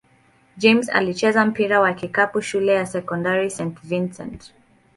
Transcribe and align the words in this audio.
James 0.57 0.89
alicheza 0.89 1.45
mpira 1.45 1.79
wa 1.81 1.93
kikapu 1.93 2.41
shule 2.41 2.73
ya 2.73 2.85
sekondari 2.85 3.49
St. 3.49 3.79
Vincent-St. 3.83 4.53